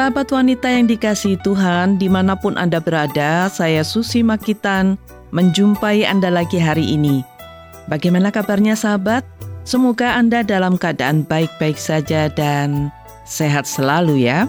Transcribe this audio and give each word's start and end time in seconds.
Sahabat 0.00 0.32
wanita 0.32 0.64
yang 0.64 0.88
dikasihi 0.88 1.36
Tuhan, 1.44 2.00
di 2.00 2.08
mana 2.08 2.32
pun 2.32 2.56
Anda 2.56 2.80
berada, 2.80 3.52
saya 3.52 3.84
Susi 3.84 4.24
Makitan 4.24 4.96
menjumpai 5.28 6.08
Anda 6.08 6.32
lagi 6.32 6.56
hari 6.56 6.96
ini. 6.96 7.20
Bagaimana 7.84 8.32
kabarnya 8.32 8.80
sahabat? 8.80 9.28
Semoga 9.68 10.16
Anda 10.16 10.40
dalam 10.40 10.80
keadaan 10.80 11.28
baik-baik 11.28 11.76
saja 11.76 12.32
dan 12.32 12.88
sehat 13.28 13.68
selalu 13.68 14.24
ya. 14.24 14.48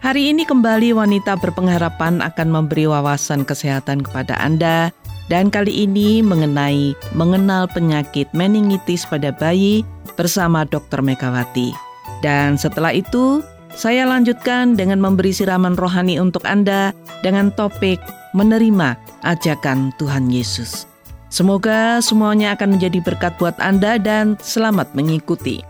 Hari 0.00 0.32
ini 0.32 0.48
kembali 0.48 0.96
wanita 0.96 1.36
berpengharapan 1.36 2.24
akan 2.24 2.48
memberi 2.48 2.88
wawasan 2.88 3.44
kesehatan 3.44 4.00
kepada 4.00 4.40
Anda 4.40 4.96
dan 5.28 5.52
kali 5.52 5.84
ini 5.84 6.24
mengenai 6.24 6.96
mengenal 7.12 7.68
penyakit 7.68 8.32
meningitis 8.32 9.04
pada 9.04 9.28
bayi 9.28 9.84
bersama 10.16 10.64
Dr. 10.64 11.04
Megawati. 11.04 11.92
Dan 12.24 12.56
setelah 12.56 12.96
itu, 12.96 13.44
saya 13.72 14.04
lanjutkan 14.04 14.76
dengan 14.76 15.00
memberi 15.00 15.32
siraman 15.32 15.74
rohani 15.76 16.20
untuk 16.20 16.44
Anda 16.44 16.92
dengan 17.24 17.48
topik 17.52 17.98
menerima 18.36 18.96
ajakan 19.24 19.92
Tuhan 19.96 20.28
Yesus. 20.28 20.84
Semoga 21.32 22.04
semuanya 22.04 22.52
akan 22.52 22.76
menjadi 22.76 23.00
berkat 23.00 23.32
buat 23.40 23.56
Anda 23.56 23.96
dan 23.96 24.36
selamat 24.44 24.92
mengikuti. 24.92 25.64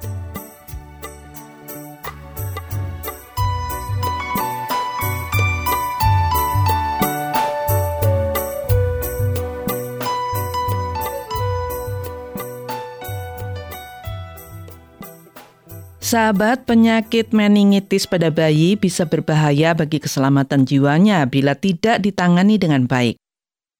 Sahabat, 16.12 16.68
penyakit 16.68 17.32
meningitis 17.32 18.04
pada 18.04 18.28
bayi 18.28 18.76
bisa 18.76 19.08
berbahaya 19.08 19.72
bagi 19.72 19.96
keselamatan 19.96 20.68
jiwanya 20.68 21.24
bila 21.24 21.56
tidak 21.56 22.04
ditangani 22.04 22.60
dengan 22.60 22.84
baik. 22.84 23.16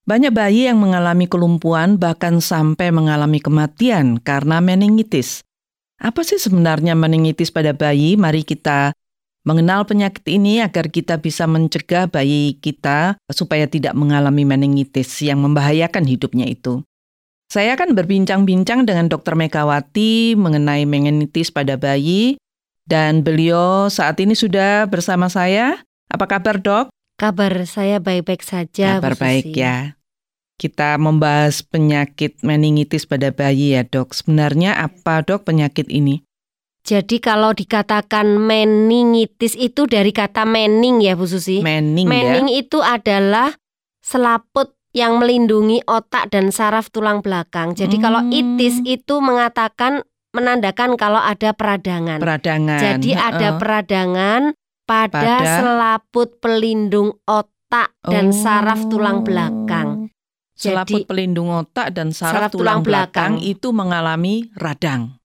Banyak 0.08 0.32
bayi 0.32 0.64
yang 0.64 0.80
mengalami 0.80 1.28
kelumpuhan 1.28 2.00
bahkan 2.00 2.40
sampai 2.40 2.88
mengalami 2.88 3.36
kematian 3.36 4.16
karena 4.16 4.64
meningitis. 4.64 5.44
Apa 6.00 6.24
sih 6.24 6.40
sebenarnya 6.40 6.96
meningitis 6.96 7.52
pada 7.52 7.76
bayi? 7.76 8.16
Mari 8.16 8.48
kita 8.48 8.96
mengenal 9.44 9.84
penyakit 9.84 10.24
ini 10.24 10.64
agar 10.64 10.88
kita 10.88 11.20
bisa 11.20 11.44
mencegah 11.44 12.08
bayi 12.08 12.56
kita 12.56 13.20
supaya 13.28 13.68
tidak 13.68 13.92
mengalami 13.92 14.48
meningitis 14.48 15.20
yang 15.20 15.44
membahayakan 15.44 16.08
hidupnya 16.08 16.48
itu. 16.48 16.80
Saya 17.52 17.76
akan 17.76 17.92
berbincang-bincang 17.92 18.88
dengan 18.88 19.12
Dr. 19.12 19.36
Megawati 19.36 20.40
mengenai 20.40 20.88
meningitis 20.88 21.52
pada 21.52 21.76
bayi 21.76 22.40
dan 22.88 23.20
beliau 23.20 23.92
saat 23.92 24.16
ini 24.24 24.32
sudah 24.32 24.88
bersama 24.88 25.28
saya. 25.28 25.84
Apa 26.08 26.24
kabar, 26.24 26.64
Dok? 26.64 26.88
Kabar 27.20 27.52
saya 27.68 28.00
baik-baik 28.00 28.40
saja. 28.40 28.96
Kabar 28.96 29.20
baik 29.20 29.52
ya. 29.52 30.00
Kita 30.56 30.96
membahas 30.96 31.60
penyakit 31.60 32.40
meningitis 32.40 33.04
pada 33.04 33.28
bayi 33.28 33.76
ya, 33.76 33.84
Dok. 33.84 34.16
Sebenarnya 34.16 34.80
apa, 34.80 35.20
Dok, 35.20 35.44
penyakit 35.44 35.92
ini? 35.92 36.24
Jadi 36.88 37.20
kalau 37.20 37.52
dikatakan 37.52 38.32
meningitis 38.40 39.60
itu 39.60 39.84
dari 39.84 40.16
kata 40.16 40.48
mening 40.48 41.04
ya 41.04 41.12
Bu 41.20 41.28
Susi. 41.28 41.60
Mening, 41.60 42.08
mening 42.08 42.48
ya. 42.48 42.64
itu 42.64 42.80
adalah 42.80 43.52
selaput 44.00 44.72
yang 44.92 45.16
melindungi 45.16 45.80
otak 45.88 46.28
dan 46.28 46.52
saraf 46.52 46.92
tulang 46.92 47.24
belakang. 47.24 47.72
Jadi 47.72 47.96
hmm. 47.96 48.04
kalau 48.04 48.20
itis 48.28 48.80
itu 48.84 49.20
mengatakan 49.24 50.04
menandakan 50.36 50.96
kalau 51.00 51.20
ada 51.20 51.56
peradangan. 51.56 52.20
Peradangan. 52.20 52.80
Jadi 52.80 53.10
uh. 53.16 53.20
ada 53.32 53.48
peradangan 53.56 54.40
pada, 54.84 55.12
pada 55.12 55.36
selaput 55.60 56.28
pelindung 56.40 57.16
otak 57.24 57.96
dan 58.04 58.32
oh. 58.32 58.36
saraf 58.36 58.80
tulang 58.88 59.24
belakang. 59.24 60.12
Selaput 60.52 61.02
Jadi, 61.02 61.08
pelindung 61.08 61.48
otak 61.48 61.96
dan 61.96 62.12
saraf, 62.12 62.48
saraf 62.48 62.50
tulang, 62.52 62.60
tulang 62.60 62.80
belakang, 62.84 63.32
belakang 63.40 63.48
itu 63.48 63.68
mengalami 63.72 64.52
radang. 64.54 65.21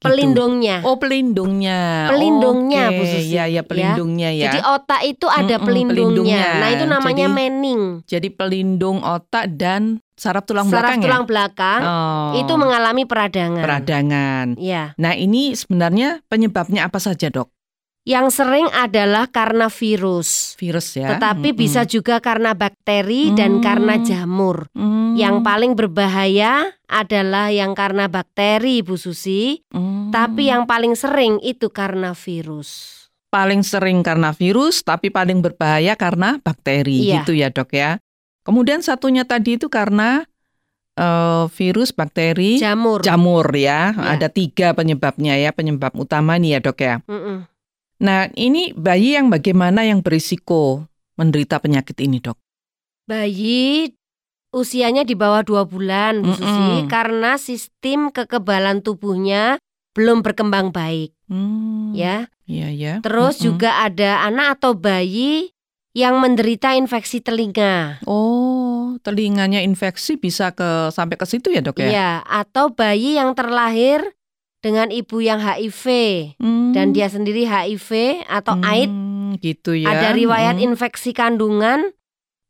Gitu. 0.00 0.08
Pelindungnya. 0.08 0.80
Oh, 0.80 0.96
pelindungnya. 0.96 2.08
Pelindungnya, 2.08 2.88
okay. 2.88 2.96
Bu 2.96 3.04
Susi. 3.04 3.36
Ya, 3.36 3.44
ya, 3.44 3.60
pelindungnya 3.60 4.32
ya. 4.32 4.48
Jadi 4.48 4.58
otak 4.64 5.04
itu 5.04 5.28
ada 5.28 5.44
mm 5.44 5.60
-mm, 5.60 5.66
pelindungnya. 5.68 6.40
pelindungnya. 6.40 6.46
Nah, 6.56 6.68
itu 6.72 6.84
namanya 6.88 7.26
jadi, 7.28 7.36
mening. 7.36 7.80
Jadi 8.08 8.28
pelindung 8.32 8.98
otak 9.04 9.52
dan 9.60 10.00
saraf 10.16 10.48
tulang 10.48 10.72
saraf 10.72 10.72
belakang 10.72 10.96
Saraf 10.96 11.04
tulang 11.04 11.24
ya? 11.24 11.28
belakang 11.28 11.80
oh. 11.84 12.32
itu 12.40 12.52
mengalami 12.56 13.02
peradangan. 13.04 13.60
Peradangan. 13.60 14.46
Iya. 14.56 14.84
Nah, 14.96 15.12
ini 15.12 15.52
sebenarnya 15.52 16.24
penyebabnya 16.32 16.88
apa 16.88 16.96
saja, 16.96 17.28
Dok? 17.28 17.59
Yang 18.08 18.40
sering 18.40 18.64
adalah 18.72 19.28
karena 19.28 19.68
virus. 19.68 20.56
Virus 20.56 20.96
ya. 20.96 21.16
Tetapi 21.16 21.52
hmm. 21.52 21.58
bisa 21.58 21.84
juga 21.84 22.16
karena 22.24 22.56
bakteri 22.56 23.28
hmm. 23.28 23.36
dan 23.36 23.52
karena 23.60 24.00
jamur. 24.00 24.72
Hmm. 24.72 25.12
Yang 25.20 25.44
paling 25.44 25.72
berbahaya 25.76 26.72
adalah 26.88 27.52
yang 27.52 27.76
karena 27.76 28.08
bakteri, 28.08 28.80
Bu 28.80 28.96
Susi. 28.96 29.60
Hmm. 29.68 30.08
Tapi 30.08 30.48
yang 30.48 30.64
paling 30.64 30.96
sering 30.96 31.44
itu 31.44 31.68
karena 31.68 32.16
virus. 32.16 32.98
Paling 33.30 33.62
sering 33.62 34.00
karena 34.02 34.34
virus, 34.34 34.82
tapi 34.82 35.12
paling 35.12 35.38
berbahaya 35.38 35.94
karena 35.94 36.42
bakteri, 36.42 36.98
iya. 36.98 37.22
gitu 37.22 37.36
ya, 37.36 37.52
Dok 37.52 37.70
ya. 37.70 38.02
Kemudian 38.42 38.82
satunya 38.82 39.22
tadi 39.22 39.54
itu 39.54 39.70
karena 39.70 40.26
uh, 40.98 41.46
virus, 41.54 41.94
bakteri, 41.94 42.58
jamur. 42.58 43.06
Jamur 43.06 43.46
ya. 43.54 43.94
ya. 43.94 44.18
Ada 44.18 44.34
tiga 44.34 44.74
penyebabnya 44.74 45.38
ya, 45.38 45.54
penyebab 45.54 45.94
utama 45.94 46.40
nih 46.42 46.58
ya, 46.58 46.60
Dok 46.64 46.78
ya. 46.82 46.96
Mm 47.06 47.20
-mm. 47.22 47.36
Nah, 48.00 48.32
ini 48.32 48.72
bayi 48.72 49.14
yang 49.14 49.28
bagaimana 49.28 49.84
yang 49.84 50.00
berisiko 50.00 50.88
menderita 51.20 51.60
penyakit 51.60 52.00
ini, 52.00 52.24
dok? 52.24 52.40
Bayi 53.04 53.92
usianya 54.56 55.04
di 55.04 55.12
bawah 55.12 55.44
dua 55.44 55.68
bulan, 55.68 56.24
Bu 56.24 56.32
mm 56.32 56.34
-mm. 56.34 56.40
Susi, 56.40 56.70
karena 56.88 57.36
sistem 57.36 58.08
kekebalan 58.08 58.80
tubuhnya 58.80 59.60
belum 59.92 60.24
berkembang 60.24 60.72
baik. 60.72 61.12
Mm, 61.28 61.92
ya. 61.92 62.26
Iya, 62.48 62.68
ya. 62.72 62.94
Terus 63.04 63.38
mm 63.38 63.40
-mm. 63.40 63.46
juga 63.46 63.70
ada 63.84 64.10
anak 64.26 64.58
atau 64.58 64.72
bayi 64.74 65.52
yang 65.92 66.22
menderita 66.22 66.72
infeksi 66.78 67.20
telinga. 67.20 68.00
Oh, 68.06 68.96
telinganya 69.02 69.60
infeksi 69.60 70.16
bisa 70.16 70.54
ke 70.54 70.88
sampai 70.94 71.18
ke 71.18 71.26
situ 71.26 71.50
ya, 71.50 71.60
Dok 71.60 71.82
ya? 71.82 71.88
Iya, 71.90 72.10
atau 72.24 72.72
bayi 72.72 73.18
yang 73.18 73.34
terlahir 73.34 74.02
dengan 74.60 74.92
ibu 74.92 75.24
yang 75.24 75.40
HIV 75.40 75.84
hmm. 76.36 76.76
dan 76.76 76.92
dia 76.92 77.08
sendiri 77.08 77.48
HIV 77.48 78.22
atau 78.28 78.60
hmm, 78.60 78.64
AIDS 78.68 78.96
gitu 79.40 79.72
ya. 79.72 79.88
Ada 79.92 80.08
riwayat 80.12 80.60
hmm. 80.60 80.66
infeksi 80.72 81.16
kandungan 81.16 81.96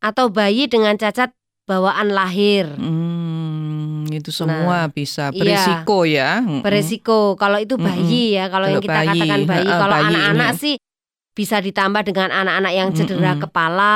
atau 0.03 0.29
bayi 0.29 0.67
dengan 0.67 0.99
cacat 0.99 1.31
bawaan 1.71 2.11
lahir. 2.11 2.67
Hmm, 2.75 4.11
itu 4.11 4.35
semua 4.35 4.87
nah, 4.87 4.91
bisa 4.91 5.31
berisiko 5.31 6.03
iya, 6.03 6.43
ya. 6.43 6.61
Berisiko 6.67 7.39
kalau 7.39 7.63
itu 7.63 7.79
bayi 7.79 8.35
hmm. 8.35 8.37
ya, 8.43 8.45
kalau, 8.51 8.67
yang 8.67 8.83
kita 8.83 9.01
bayi, 9.01 9.09
katakan 9.15 9.41
bayi. 9.47 9.69
Kalau 9.71 9.97
anak-anak 9.97 10.51
sih 10.59 10.75
bisa 11.31 11.63
ditambah 11.63 12.03
dengan 12.03 12.35
anak-anak 12.35 12.73
yang 12.75 12.89
cedera 12.91 13.33
mm 13.33 13.37
-mm. 13.39 13.43
kepala 13.47 13.95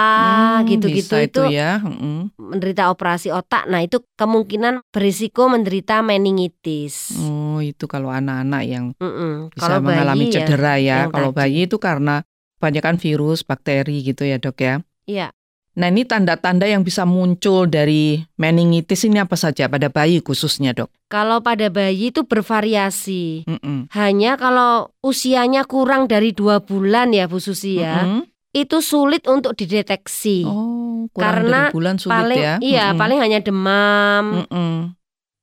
gitu-gitu 0.71 1.15
mm, 1.19 1.27
itu, 1.27 1.43
itu 1.45 1.59
ya 1.59 1.83
mm. 1.83 2.39
menderita 2.39 2.89
operasi 2.95 3.35
otak 3.35 3.67
nah 3.67 3.83
itu 3.83 4.01
kemungkinan 4.15 4.87
berisiko 4.95 5.51
menderita 5.51 6.01
meningitis 6.01 7.11
oh 7.19 7.59
itu 7.59 7.91
kalau 7.91 8.15
anak-anak 8.15 8.63
yang 8.65 8.85
mm 8.97 9.05
-mm. 9.05 9.33
bisa 9.51 9.61
kalau 9.67 9.79
mengalami 9.83 10.31
bayi 10.31 10.31
ya, 10.31 10.35
cedera 10.41 10.75
ya, 10.79 10.81
ya. 10.81 10.99
kalau 11.11 11.31
tadi. 11.35 11.39
bayi 11.43 11.59
itu 11.67 11.77
karena 11.83 12.17
kebanyakan 12.63 12.97
virus 12.97 13.43
bakteri 13.43 13.99
gitu 14.01 14.23
ya 14.25 14.39
dok 14.39 14.59
ya 14.63 14.75
iya 15.05 15.29
Nah 15.75 15.91
ini 15.91 16.07
tanda-tanda 16.07 16.71
yang 16.71 16.87
bisa 16.87 17.03
muncul 17.03 17.67
dari 17.67 18.23
meningitis 18.39 19.03
ini 19.11 19.19
apa 19.19 19.35
saja 19.35 19.67
pada 19.67 19.91
bayi 19.91 20.23
khususnya 20.23 20.71
dok? 20.71 20.87
Kalau 21.11 21.43
pada 21.43 21.67
bayi 21.67 22.15
itu 22.15 22.23
bervariasi. 22.23 23.43
Mm 23.51 23.59
-mm. 23.59 23.79
Hanya 23.91 24.39
kalau 24.39 24.95
usianya 25.03 25.67
kurang 25.67 26.07
dari 26.07 26.31
dua 26.31 26.63
bulan 26.63 27.11
ya 27.11 27.27
Bu 27.27 27.43
Susi 27.43 27.83
ya. 27.83 28.07
Mm 28.07 28.11
-mm. 28.11 28.23
Itu 28.55 28.87
sulit 28.87 29.27
untuk 29.27 29.59
dideteksi. 29.59 30.47
Oh, 30.47 31.11
kurang 31.11 31.43
Karena 31.43 31.61
dari 31.67 31.75
bulan 31.75 31.97
sulit 31.99 32.15
paling, 32.15 32.39
ya. 32.39 32.55
Iya, 32.63 32.85
mm 32.87 32.93
-mm. 32.95 33.01
paling 33.03 33.19
hanya 33.19 33.39
demam. 33.43 34.25
Mm 34.31 34.47
-mm. 34.47 34.75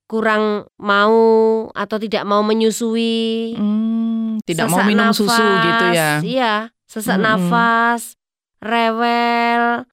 Kurang 0.08 0.44
mau 0.80 1.20
atau 1.76 1.98
tidak 2.00 2.24
mau 2.24 2.40
menyusui. 2.40 3.56
Mm, 3.60 4.44
tidak 4.48 4.68
mau 4.72 4.84
minum 4.88 5.12
nafas, 5.12 5.20
susu 5.20 5.44
gitu 5.44 5.86
ya. 5.92 6.12
Iya, 6.24 6.54
sesak 6.88 7.20
mm 7.20 7.24
-mm. 7.24 7.28
nafas, 7.28 8.02
rewel, 8.64 9.91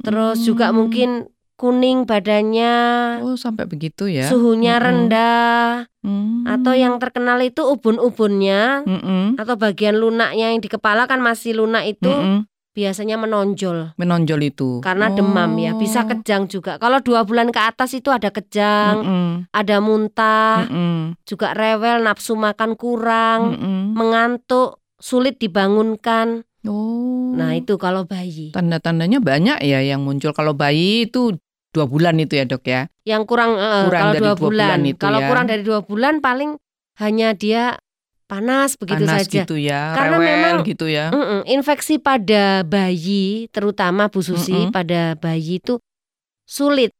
Terus 0.00 0.40
hmm. 0.40 0.46
juga 0.46 0.66
mungkin 0.72 1.28
kuning 1.60 2.08
badannya. 2.08 2.76
Oh, 3.20 3.36
sampai 3.36 3.68
begitu 3.68 4.08
ya. 4.08 4.24
Suhunya 4.32 4.80
hmm. 4.80 4.84
rendah. 4.84 5.68
Hmm. 6.00 6.48
Atau 6.48 6.72
yang 6.72 6.96
terkenal 6.96 7.36
itu 7.44 7.60
ubun-ubunnya 7.60 8.88
hmm. 8.88 9.36
atau 9.36 9.60
bagian 9.60 10.00
lunaknya 10.00 10.56
yang 10.56 10.64
di 10.64 10.72
kepala 10.72 11.04
kan 11.04 11.20
masih 11.20 11.60
lunak 11.60 11.84
itu 11.84 12.08
hmm. 12.08 12.48
biasanya 12.72 13.20
menonjol. 13.20 13.92
Menonjol 14.00 14.40
itu. 14.48 14.80
Karena 14.80 15.12
oh. 15.12 15.20
demam 15.20 15.52
ya, 15.60 15.76
bisa 15.76 16.08
kejang 16.08 16.48
juga. 16.48 16.80
Kalau 16.80 17.04
dua 17.04 17.28
bulan 17.28 17.52
ke 17.52 17.60
atas 17.60 17.92
itu 17.92 18.08
ada 18.08 18.32
kejang, 18.32 18.96
hmm. 19.04 19.32
ada 19.52 19.76
muntah, 19.84 20.64
hmm. 20.64 21.20
juga 21.28 21.52
rewel, 21.52 22.00
nafsu 22.00 22.40
makan 22.40 22.80
kurang, 22.80 23.60
hmm. 23.60 23.92
mengantuk 23.92 24.80
sulit 24.96 25.36
dibangunkan. 25.36 26.48
Oh. 26.68 27.32
Nah 27.32 27.56
itu 27.56 27.80
kalau 27.80 28.04
bayi. 28.04 28.52
Tanda-tandanya 28.52 29.22
banyak 29.22 29.64
ya 29.64 29.80
yang 29.80 30.04
muncul 30.04 30.36
kalau 30.36 30.52
bayi 30.52 31.08
itu 31.08 31.36
dua 31.72 31.86
bulan 31.86 32.18
itu 32.20 32.36
ya 32.36 32.44
dok 32.44 32.64
ya? 32.66 32.90
Yang 33.06 33.22
kurang, 33.30 33.56
uh, 33.56 33.88
kurang 33.88 34.02
kalau 34.02 34.12
dari 34.12 34.22
dua, 34.22 34.34
bulan. 34.36 34.50
bulan 34.50 34.80
itu 34.84 35.00
kalau 35.00 35.20
ya. 35.22 35.28
kurang 35.30 35.46
dari 35.48 35.62
dua 35.62 35.80
bulan 35.80 36.14
paling 36.20 36.50
hanya 37.00 37.32
dia 37.32 37.80
panas 38.30 38.78
begitu 38.78 39.02
Panas 39.02 39.26
saja. 39.26 39.42
gitu 39.42 39.56
ya, 39.58 39.90
Karena 39.96 40.16
rewel 40.22 40.28
memang 40.30 40.54
gitu 40.62 40.86
ya. 40.86 41.10
Mm-mm, 41.10 41.50
infeksi 41.50 41.98
pada 41.98 42.62
bayi, 42.62 43.50
terutama 43.50 44.06
Bu 44.06 44.22
Susi 44.22 44.54
Mm-mm. 44.54 44.70
pada 44.70 45.18
bayi 45.18 45.58
itu 45.58 45.82
sulit, 46.46 46.94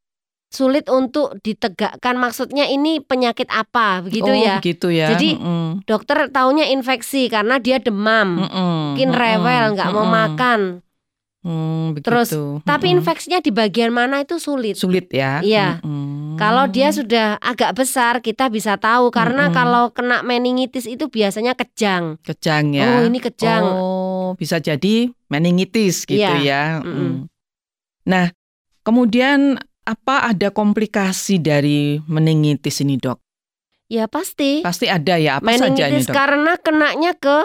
sulit 0.51 0.91
untuk 0.91 1.39
ditegakkan. 1.41 2.19
Maksudnya 2.19 2.67
ini 2.67 2.99
penyakit 2.99 3.47
apa, 3.49 4.03
begitu 4.03 4.29
oh, 4.29 4.35
ya? 4.35 4.59
gitu 4.59 4.91
ya. 4.91 5.15
Jadi, 5.15 5.39
Mm-mm. 5.39 5.87
Dokter 5.87 6.27
taunya 6.29 6.67
infeksi 6.69 7.31
karena 7.31 7.63
dia 7.63 7.79
demam, 7.79 8.43
Mm-mm. 8.45 8.99
mungkin 8.99 9.15
rewel, 9.15 9.79
nggak 9.79 9.89
mau 9.95 10.05
Mm-mm. 10.05 10.19
makan. 10.19 10.61
Hmm, 11.41 11.97
Terus, 12.05 12.37
begitu. 12.37 12.61
Tapi 12.69 12.93
infeksinya 12.93 13.41
di 13.41 13.49
bagian 13.49 13.89
mana 13.97 14.21
itu 14.21 14.37
sulit. 14.37 14.77
sulit 14.77 15.09
ya. 15.09 15.41
Iya. 15.41 15.81
Mm-mm. 15.81 16.37
Kalau 16.37 16.69
dia 16.69 16.93
sudah 16.93 17.41
agak 17.41 17.81
besar, 17.81 18.21
kita 18.21 18.53
bisa 18.53 18.77
tahu 18.77 19.09
karena 19.09 19.49
Mm-mm. 19.49 19.57
kalau 19.57 19.85
kena 19.95 20.21
meningitis 20.21 20.85
itu 20.85 21.09
biasanya 21.09 21.57
kejang. 21.57 22.21
kejang 22.21 22.77
ya. 22.77 23.01
Oh, 23.01 23.09
ini 23.09 23.23
kejang. 23.25 23.65
Oh, 23.65 24.29
bisa 24.37 24.61
jadi 24.61 25.09
meningitis 25.33 26.05
gitu 26.05 26.21
Iya. 26.21 26.45
ya. 26.45 26.65
Mm-mm. 26.85 26.93
Mm. 26.93 27.17
Nah, 28.05 28.27
kemudian 28.85 29.57
apa 29.91 30.31
ada 30.31 30.55
komplikasi 30.55 31.43
dari 31.43 31.99
meningitis 32.07 32.79
ini, 32.81 32.95
Dok? 32.95 33.19
Ya 33.91 34.07
pasti. 34.07 34.63
Pasti 34.63 34.87
ada 34.87 35.19
ya, 35.19 35.43
apa 35.43 35.51
saja 35.51 35.91
ini, 35.91 35.99
meningitis 35.99 36.07
Dok? 36.07 36.15
karena 36.15 36.53
kenanya 36.63 37.13
ke 37.19 37.39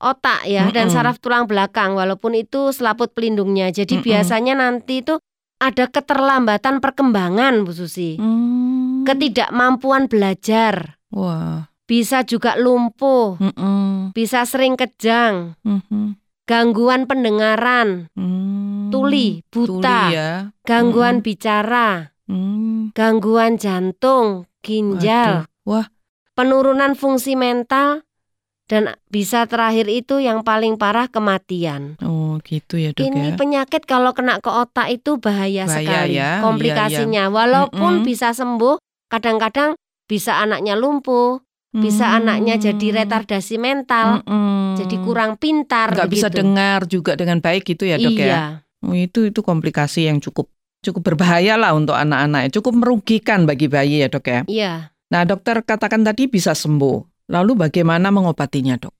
otak 0.00 0.48
ya 0.48 0.70
dan 0.72 0.88
Mm-mm. 0.88 0.94
saraf 0.96 1.20
tulang 1.20 1.44
belakang 1.44 1.92
walaupun 1.92 2.32
itu 2.38 2.70
selaput 2.72 3.12
pelindungnya. 3.12 3.68
Jadi 3.68 3.98
Mm-mm. 4.00 4.06
biasanya 4.06 4.54
nanti 4.56 5.02
itu 5.04 5.18
ada 5.60 5.90
keterlambatan 5.90 6.80
perkembangan 6.80 7.68
Bu 7.68 7.72
Susi. 7.76 8.16
Hmm. 8.16 9.04
Ketidakmampuan 9.04 10.08
belajar. 10.08 10.96
Wah. 11.12 11.68
Bisa 11.84 12.22
juga 12.22 12.54
lumpuh, 12.54 13.34
Mm-mm. 13.42 14.14
bisa 14.14 14.46
sering 14.46 14.78
kejang, 14.78 15.58
Mhm. 15.66 16.14
Gangguan 16.48 17.04
pendengaran, 17.04 18.08
Hmm. 18.14 18.88
tuli, 18.90 19.42
buta, 19.48 19.68
Tuli 19.80 20.14
ya. 20.14 20.30
gangguan 20.62 21.20
Mm-mm. 21.20 21.26
bicara, 21.26 22.14
Hmm. 22.26 22.90
gangguan 22.92 23.58
jantung, 23.58 24.46
ginjal. 24.62 25.46
Wah, 25.66 25.86
penurunan 26.34 26.96
fungsi 26.96 27.36
mental, 27.36 28.02
dan 28.70 28.94
bisa 29.10 29.50
terakhir 29.50 29.90
itu 29.90 30.22
yang 30.22 30.46
paling 30.46 30.78
parah 30.78 31.10
kematian. 31.10 31.98
oh 32.00 32.38
gitu 32.46 32.78
ya, 32.78 32.94
Dok 32.94 33.02
Ini 33.02 33.34
ya. 33.34 33.36
penyakit 33.36 33.82
kalau 33.82 34.14
kena 34.14 34.38
ke 34.38 34.46
otak 34.46 34.94
itu 34.94 35.18
bahaya, 35.18 35.66
Bahaya 35.66 35.74
sekali 35.74 36.14
ya, 36.14 36.38
iya, 36.38 36.42
komplikasinya. 36.42 37.24
Walaupun 37.28 38.00
Mm-mm. 38.00 38.06
bisa 38.06 38.30
sembuh, 38.30 38.78
kadang-kadang 39.10 39.74
bisa 40.06 40.38
anaknya 40.38 40.78
lumpuh, 40.78 41.42
bisa 41.70 42.02
Hmm. 42.10 42.18
anaknya 42.22 42.58
jadi 42.58 42.86
retardasi 43.02 43.54
mental, 43.62 44.26
Mm-mm. 44.26 44.74
jadi 44.74 44.96
kurang 45.06 45.38
pintar 45.38 45.94
nggak 45.94 46.10
bisa 46.10 46.26
begitu. 46.26 46.38
dengar 46.42 46.80
juga 46.90 47.14
dengan 47.14 47.38
baik 47.38 47.62
gitu 47.62 47.86
ya, 47.86 47.94
Dok 47.94 48.10
iya, 48.18 48.26
ya. 48.26 48.42
Itu 48.90 49.22
itu 49.30 49.38
komplikasi 49.38 50.10
yang 50.10 50.18
cukup 50.18 50.50
cukup 50.82 51.14
berbahaya 51.14 51.54
lah 51.60 51.76
untuk 51.76 51.94
anak-anak, 51.94 52.50
cukup 52.50 52.74
merugikan 52.74 53.46
bagi 53.46 53.70
bayi 53.70 54.02
ya, 54.02 54.08
Dok 54.10 54.26
ya. 54.26 54.40
iya. 54.50 54.72
Nah, 55.10 55.22
dokter 55.26 55.62
katakan 55.62 56.02
tadi 56.06 56.30
bisa 56.30 56.54
sembuh. 56.54 57.28
Lalu 57.30 57.66
bagaimana 57.66 58.10
mengobatinya, 58.10 58.74
Dok? 58.78 58.94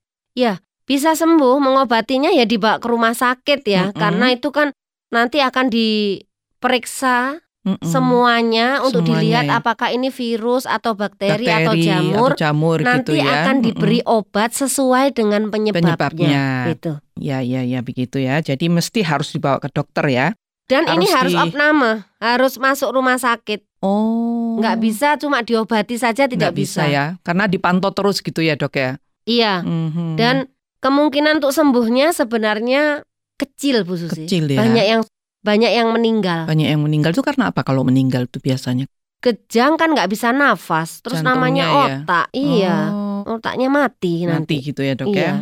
Bisa 0.81 1.15
sembuh, 1.15 1.55
mengobatinya 1.63 2.35
ya 2.35 2.43
dibawa 2.43 2.75
ke 2.79 2.87
rumah 2.91 3.15
sakit 3.15 3.63
ya, 3.63 3.91
Mm-mm. 3.91 3.99
karena 3.99 4.27
itu 4.35 4.51
kan 4.51 4.75
nanti 5.07 5.39
akan 5.39 5.71
diperiksa 5.71 7.39
Mm-mm. 7.61 7.85
semuanya 7.85 8.81
untuk 8.81 9.05
Semuanya 9.05 9.21
dilihat 9.45 9.45
apakah 9.53 9.89
ini 9.89 10.09
virus 10.09 10.65
atau 10.65 10.97
bakteri, 10.97 11.45
atau 11.45 11.71
Bakteri 11.71 11.85
jamur. 11.85 12.29
atau 12.33 12.39
jamur 12.39 12.77
Nanti 12.81 12.97
gitu 12.97 13.13
ya. 13.21 13.29
akan 13.37 13.55
Mm-mm. 13.55 13.65
diberi 13.69 13.99
obat 14.03 14.49
sesuai 14.51 15.13
dengan 15.13 15.45
penyebabnya. 15.47 15.93
Penyebabnya. 15.93 16.45
Gitu. 16.67 16.91
Ya, 17.15 17.37
ya, 17.39 17.61
ya 17.61 17.79
begitu 17.79 18.17
ya. 18.17 18.41
Jadi 18.41 18.65
mesti 18.65 19.01
harus 19.01 19.29
dibawa 19.29 19.57
ke 19.57 19.69
dokter 19.69 20.05
ya. 20.05 20.27
Dan 20.65 20.89
ini 20.89 21.05
harus 21.05 21.31
Harus 21.31 21.33
di- 21.35 21.41
opname, 21.53 21.91
harus 22.17 22.53
masuk 22.57 22.89
rumah 22.91 23.15
sakit. 23.15 23.61
Oh. 23.79 24.57
Nggak 24.57 24.77
bisa 24.79 25.07
cuma 25.15 25.41
diobati 25.41 25.95
saja 25.95 26.25
tidak 26.25 26.49
Nggak 26.49 26.57
bisa. 26.57 26.87
ya. 26.87 27.21
Karena 27.21 27.45
dipantau 27.45 27.91
terus 27.91 28.19
gitu 28.19 28.39
ya, 28.39 28.55
Dok 28.55 28.73
ya. 28.73 28.97
Iya. 29.23 29.61
Mhm. 29.61 30.17
Dan 30.17 30.49
kemungkinan 30.79 31.37
untuk 31.37 31.51
sembuhnya 31.51 32.09
sebenarnya 32.11 33.05
kecil 33.35 33.83
Bu 33.83 33.97
Susi. 33.97 34.25
kecil 34.25 34.49
ya. 34.49 34.61
Banyak 34.61 34.85
yang 34.87 35.01
banyak 35.41 35.71
yang 35.73 35.89
meninggal. 35.93 36.45
Banyak 36.45 36.67
yang 36.69 36.81
meninggal 36.81 37.11
itu 37.11 37.21
karena 37.25 37.49
apa 37.49 37.61
kalau 37.61 37.81
meninggal 37.81 38.25
itu 38.29 38.37
biasanya? 38.37 38.85
Kejang 39.21 39.77
kan 39.77 39.93
nggak 39.93 40.09
bisa 40.09 40.33
nafas, 40.33 41.01
terus 41.05 41.21
Jantungnya 41.21 41.37
namanya 41.37 41.65
ya? 41.65 41.77
otak. 42.01 42.25
Iya. 42.33 42.77
Oh, 42.89 43.37
Otaknya 43.37 43.69
mati 43.69 44.25
nanti 44.25 44.57
nanti. 44.57 44.65
gitu 44.73 44.81
ya, 44.81 44.93
Dok 44.97 45.13
Iya. 45.13 45.21
ya. 45.21 45.33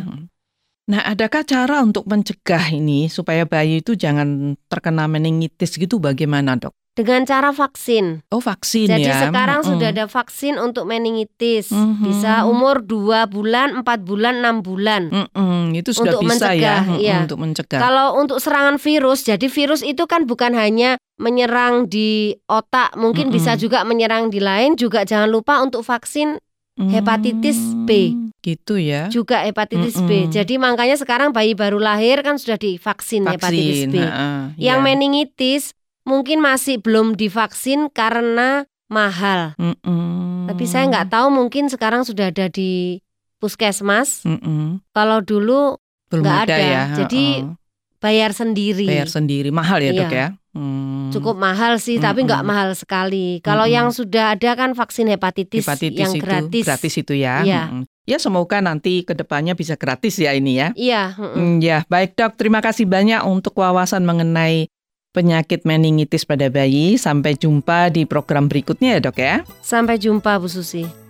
Nah, 0.90 1.00
adakah 1.06 1.46
cara 1.46 1.80
untuk 1.80 2.04
mencegah 2.04 2.74
ini 2.74 3.06
supaya 3.06 3.46
bayi 3.46 3.80
itu 3.80 3.94
jangan 3.94 4.58
terkena 4.68 5.06
meningitis 5.06 5.78
gitu 5.78 5.96
bagaimana, 5.96 6.58
Dok? 6.60 6.74
Dengan 7.00 7.24
cara 7.24 7.48
vaksin. 7.48 8.20
Oh, 8.28 8.44
vaksin 8.44 8.84
Jadi 8.84 9.08
ya. 9.08 9.24
sekarang 9.24 9.64
Mm-mm. 9.64 9.70
sudah 9.72 9.88
ada 9.88 10.04
vaksin 10.04 10.60
untuk 10.60 10.84
meningitis. 10.84 11.72
Mhm. 11.72 12.04
Bisa 12.04 12.44
umur 12.44 12.84
2 12.84 13.24
bulan, 13.24 13.72
4 13.72 14.04
bulan, 14.04 14.44
6 14.44 14.60
bulan. 14.60 15.08
Mm-mm, 15.08 15.72
itu 15.72 15.96
sudah 15.96 16.20
Untuk 16.20 16.28
bisa 16.28 16.52
ya 16.52 16.76
mencegah, 16.76 16.80
mm-mm, 16.84 17.00
iya. 17.00 17.16
untuk 17.24 17.38
mencegah. 17.40 17.80
Kalau 17.80 18.20
untuk 18.20 18.36
serangan 18.36 18.76
virus, 18.76 19.24
jadi 19.24 19.46
virus 19.48 19.80
itu 19.80 20.04
kan 20.04 20.28
bukan 20.28 20.52
hanya 20.52 21.00
menyerang 21.16 21.88
di 21.88 22.36
otak, 22.44 22.92
mungkin 23.00 23.32
Mm-mm. 23.32 23.36
bisa 23.40 23.56
juga 23.56 23.80
menyerang 23.80 24.28
di 24.28 24.44
lain. 24.44 24.76
Juga 24.76 25.08
jangan 25.08 25.32
lupa 25.32 25.64
untuk 25.64 25.80
vaksin 25.80 26.36
hepatitis 26.76 27.56
B. 27.84 28.12
Hmm, 28.12 28.28
Gitu 28.40 28.80
ya. 28.80 29.12
juga 29.12 29.44
hepatitis 29.44 30.00
B. 30.00 30.24
Mm-mm. 30.24 30.32
Jadi 30.32 30.56
makanya 30.56 30.96
sekarang 30.96 31.28
bayi 31.28 31.52
baru 31.52 31.76
lahir 31.76 32.24
kan 32.24 32.40
sudah 32.40 32.56
divaksin 32.56 33.28
hepatitis 33.28 33.84
Vaksin. 33.84 33.92
B. 33.92 33.96
heeh, 34.00 34.40
Yang 34.56 34.78
iya. 34.80 34.84
meningitis 34.84 35.62
mungkin 36.02 36.40
masih 36.40 36.80
belum 36.80 37.14
divaksin 37.14 37.88
karena 37.90 38.64
mahal. 38.86 39.54
Mm-mm. 39.56 40.50
Tapi 40.50 40.64
saya 40.66 40.90
nggak 40.90 41.14
tahu 41.14 41.30
mungkin 41.30 41.70
sekarang 41.70 42.02
sudah 42.02 42.34
ada 42.34 42.50
di 42.50 42.98
puskesmas. 43.38 44.26
Mm-mm. 44.26 44.82
Kalau 44.90 45.22
dulu 45.22 45.78
Belum 46.10 46.26
nggak 46.26 46.38
ada, 46.46 46.54
ada. 46.54 46.66
ya. 46.66 46.82
Jadi 47.04 47.24
heeh. 47.40 47.54
bayar 48.02 48.30
sendiri. 48.34 48.86
bayar 48.88 49.06
sendiri 49.06 49.54
mahal 49.54 49.78
ya, 49.78 49.94
Dok 49.94 50.10
Iya. 50.10 50.18
ya. 50.18 50.28
Hmm. 50.50 51.14
Cukup 51.14 51.38
mahal 51.38 51.78
sih, 51.78 52.02
tapi 52.02 52.26
nggak 52.26 52.42
mahal 52.42 52.74
sekali. 52.74 53.38
Kalau 53.38 53.70
Mm-mm. 53.70 53.76
yang 53.78 53.88
sudah 53.94 54.34
ada 54.34 54.58
kan 54.58 54.74
vaksin 54.74 55.06
hepatitis, 55.06 55.62
hepatitis 55.62 56.00
yang 56.02 56.12
itu 56.18 56.24
gratis. 56.26 56.64
gratis 56.66 56.94
itu 56.98 57.14
ya. 57.14 57.46
Iya. 57.46 57.62
Mm-mm. 57.70 57.84
Ya 58.10 58.18
semoga 58.18 58.58
nanti 58.58 59.06
ke 59.06 59.14
depannya 59.14 59.54
bisa 59.54 59.78
gratis 59.78 60.18
ya 60.18 60.34
ini 60.34 60.58
ya. 60.58 60.74
Iya, 60.74 61.14
mm-mm. 61.14 61.34
Hmm, 61.38 61.54
ya, 61.62 61.86
baik 61.86 62.18
dok. 62.18 62.34
Terima 62.34 62.58
kasih 62.58 62.90
banyak 62.90 63.22
untuk 63.22 63.54
wawasan 63.54 64.02
mengenai 64.02 64.66
penyakit 65.10 65.66
meningitis 65.66 66.22
pada 66.26 66.46
bayi. 66.50 66.94
Sampai 66.96 67.34
jumpa 67.34 67.90
di 67.90 68.06
program 68.06 68.46
berikutnya 68.46 68.98
ya 68.98 69.00
dok 69.02 69.16
ya. 69.18 69.36
Sampai 69.62 69.98
jumpa 69.98 70.38
Bu 70.38 70.46
Susi. 70.46 71.00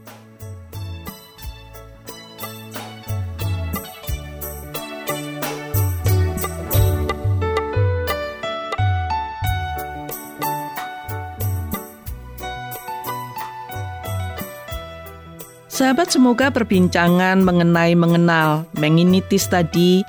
Sahabat 15.81 16.13
semoga 16.13 16.53
perbincangan 16.53 17.41
mengenai 17.41 17.97
mengenal 17.97 18.69
meningitis 18.77 19.49
tadi 19.49 20.05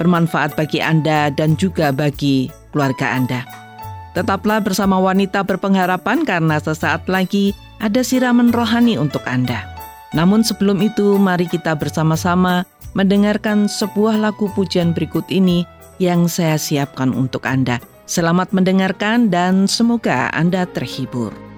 bermanfaat 0.00 0.56
bagi 0.56 0.80
Anda 0.80 1.28
dan 1.28 1.60
juga 1.60 1.92
bagi 1.92 2.59
keluarga 2.70 3.14
Anda. 3.14 3.42
Tetaplah 4.14 4.58
bersama 4.58 4.98
wanita 4.98 5.46
berpengharapan 5.46 6.26
karena 6.26 6.58
sesaat 6.58 7.06
lagi 7.06 7.54
ada 7.78 8.02
siraman 8.02 8.50
rohani 8.50 8.98
untuk 8.98 9.22
Anda. 9.26 9.62
Namun 10.10 10.42
sebelum 10.42 10.82
itu 10.82 11.14
mari 11.14 11.46
kita 11.46 11.78
bersama-sama 11.78 12.66
mendengarkan 12.98 13.70
sebuah 13.70 14.18
lagu 14.18 14.50
pujian 14.58 14.90
berikut 14.90 15.26
ini 15.30 15.62
yang 16.02 16.26
saya 16.26 16.58
siapkan 16.58 17.14
untuk 17.14 17.46
Anda. 17.46 17.78
Selamat 18.10 18.50
mendengarkan 18.50 19.30
dan 19.30 19.70
semoga 19.70 20.34
Anda 20.34 20.66
terhibur. 20.66 21.49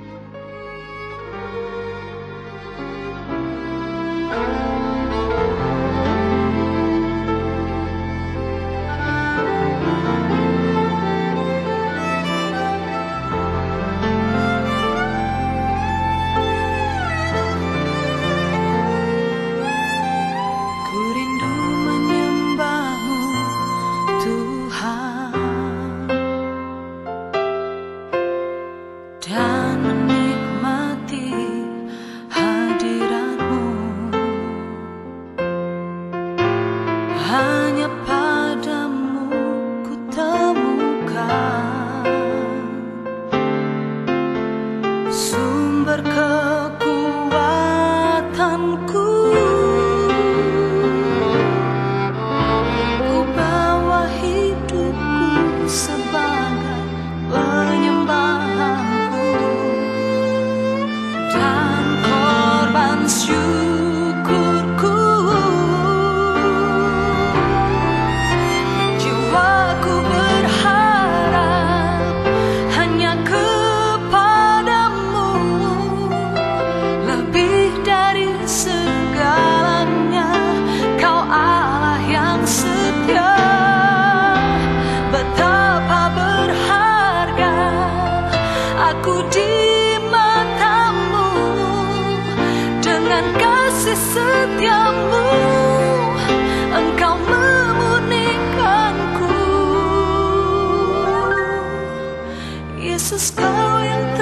Yesus 102.82 103.30
kau 103.30 103.78
yang 103.78 104.18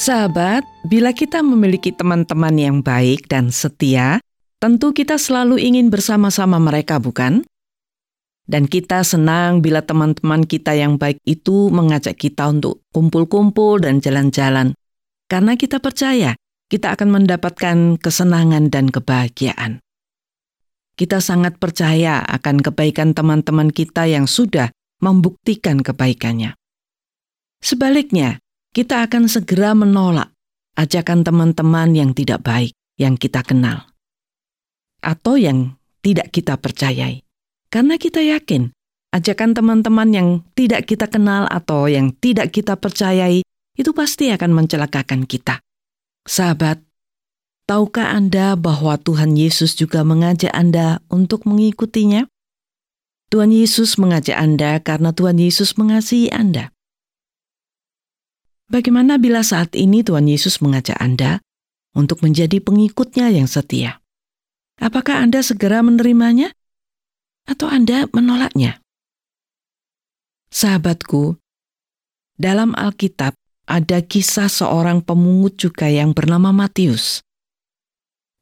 Sahabat, 0.00 0.64
bila 0.88 1.12
kita 1.12 1.44
memiliki 1.44 1.92
teman-teman 1.92 2.56
yang 2.56 2.80
baik 2.80 3.28
dan 3.28 3.52
setia, 3.52 4.16
tentu 4.56 4.96
kita 4.96 5.20
selalu 5.20 5.60
ingin 5.60 5.92
bersama-sama 5.92 6.56
mereka, 6.56 6.96
bukan? 6.96 7.44
Dan 8.48 8.64
kita 8.64 9.04
senang 9.04 9.60
bila 9.60 9.84
teman-teman 9.84 10.48
kita 10.48 10.72
yang 10.72 10.96
baik 10.96 11.20
itu 11.28 11.68
mengajak 11.68 12.16
kita 12.16 12.48
untuk 12.48 12.80
kumpul-kumpul 12.96 13.84
dan 13.84 14.00
jalan-jalan. 14.00 14.72
Karena 15.28 15.60
kita 15.60 15.84
percaya 15.84 16.32
kita 16.72 16.96
akan 16.96 17.20
mendapatkan 17.20 18.00
kesenangan 18.00 18.72
dan 18.72 18.88
kebahagiaan. 18.88 19.84
Kita 20.96 21.20
sangat 21.20 21.60
percaya 21.60 22.24
akan 22.24 22.64
kebaikan 22.64 23.12
teman-teman 23.12 23.68
kita 23.68 24.08
yang 24.08 24.24
sudah 24.24 24.72
membuktikan 25.04 25.84
kebaikannya. 25.84 26.56
Sebaliknya, 27.60 28.40
kita 28.70 29.02
akan 29.02 29.26
segera 29.26 29.74
menolak 29.74 30.30
ajakan 30.78 31.26
teman-teman 31.26 31.90
yang 31.94 32.10
tidak 32.14 32.46
baik 32.46 32.72
yang 32.94 33.18
kita 33.18 33.42
kenal 33.42 33.90
atau 35.02 35.34
yang 35.34 35.74
tidak 36.04 36.30
kita 36.30 36.54
percayai. 36.54 37.26
Karena 37.70 37.98
kita 37.98 38.22
yakin 38.22 38.70
ajakan 39.10 39.50
teman-teman 39.58 40.08
yang 40.14 40.28
tidak 40.54 40.86
kita 40.86 41.10
kenal 41.10 41.50
atau 41.50 41.90
yang 41.90 42.14
tidak 42.18 42.54
kita 42.54 42.78
percayai 42.78 43.42
itu 43.74 43.90
pasti 43.90 44.30
akan 44.30 44.54
mencelakakan 44.54 45.26
kita. 45.26 45.62
Sahabat, 46.26 46.82
tahukah 47.66 48.14
Anda 48.14 48.54
bahwa 48.54 48.98
Tuhan 49.00 49.34
Yesus 49.34 49.74
juga 49.74 50.06
mengajak 50.06 50.52
Anda 50.54 51.02
untuk 51.10 51.46
mengikutinya? 51.46 52.26
Tuhan 53.30 53.54
Yesus 53.54 53.94
mengajak 53.94 54.34
Anda 54.34 54.82
karena 54.82 55.14
Tuhan 55.14 55.38
Yesus 55.38 55.78
mengasihi 55.78 56.34
Anda. 56.34 56.74
Bagaimana 58.70 59.18
bila 59.18 59.42
saat 59.42 59.74
ini 59.74 60.06
Tuhan 60.06 60.30
Yesus 60.30 60.62
mengajak 60.62 60.94
Anda 61.02 61.42
untuk 61.90 62.22
menjadi 62.22 62.62
pengikutnya 62.62 63.26
yang 63.34 63.50
setia? 63.50 63.98
Apakah 64.78 65.26
Anda 65.26 65.42
segera 65.42 65.82
menerimanya? 65.82 66.54
Atau 67.50 67.66
Anda 67.66 68.06
menolaknya? 68.14 68.78
Sahabatku, 70.54 71.34
dalam 72.38 72.70
Alkitab 72.78 73.34
ada 73.66 73.98
kisah 74.06 74.46
seorang 74.46 75.02
pemungut 75.02 75.58
cukai 75.58 75.98
yang 75.98 76.14
bernama 76.14 76.54
Matius. 76.54 77.26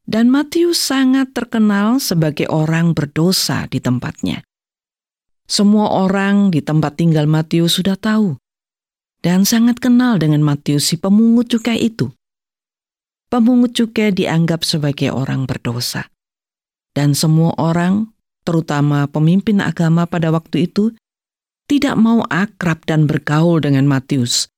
Dan 0.04 0.28
Matius 0.28 0.76
sangat 0.76 1.32
terkenal 1.32 2.04
sebagai 2.04 2.52
orang 2.52 2.92
berdosa 2.92 3.64
di 3.72 3.80
tempatnya. 3.80 4.44
Semua 5.48 6.04
orang 6.04 6.52
di 6.52 6.60
tempat 6.60 7.00
tinggal 7.00 7.24
Matius 7.24 7.80
sudah 7.80 7.96
tahu 7.96 8.36
dan 9.22 9.42
sangat 9.42 9.82
kenal 9.82 10.18
dengan 10.18 10.42
Matius 10.42 10.90
si 10.90 10.96
pemungut 10.98 11.50
cukai 11.50 11.78
itu. 11.82 12.10
Pemungut 13.28 13.76
cukai 13.76 14.14
dianggap 14.14 14.64
sebagai 14.64 15.12
orang 15.12 15.44
berdosa. 15.44 16.08
Dan 16.96 17.12
semua 17.12 17.52
orang, 17.60 18.10
terutama 18.42 19.04
pemimpin 19.06 19.60
agama 19.60 20.08
pada 20.08 20.32
waktu 20.32 20.70
itu, 20.70 20.96
tidak 21.68 22.00
mau 22.00 22.24
akrab 22.32 22.80
dan 22.88 23.04
bergaul 23.04 23.60
dengan 23.60 23.84
Matius 23.84 24.48